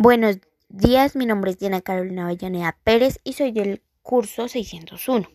Buenos 0.00 0.38
días, 0.68 1.16
mi 1.16 1.26
nombre 1.26 1.50
es 1.50 1.58
Diana 1.58 1.80
Carolina 1.80 2.26
Avellaneda 2.26 2.78
Pérez 2.84 3.18
y 3.24 3.32
soy 3.32 3.50
del 3.50 3.82
curso 4.00 4.46
601. 4.46 5.28